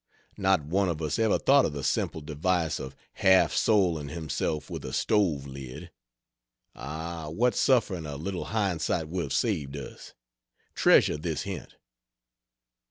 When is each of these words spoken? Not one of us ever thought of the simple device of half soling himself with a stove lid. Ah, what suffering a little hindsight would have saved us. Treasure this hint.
Not 0.39 0.63
one 0.65 0.89
of 0.89 0.99
us 0.99 1.19
ever 1.19 1.37
thought 1.37 1.63
of 1.63 1.73
the 1.73 1.83
simple 1.83 2.21
device 2.21 2.79
of 2.79 2.95
half 3.21 3.53
soling 3.53 4.07
himself 4.09 4.67
with 4.67 4.83
a 4.83 4.93
stove 4.93 5.45
lid. 5.45 5.91
Ah, 6.73 7.29
what 7.29 7.53
suffering 7.53 8.07
a 8.07 8.15
little 8.17 8.45
hindsight 8.45 9.09
would 9.09 9.21
have 9.25 9.31
saved 9.31 9.77
us. 9.77 10.15
Treasure 10.73 11.17
this 11.17 11.43
hint. 11.43 11.75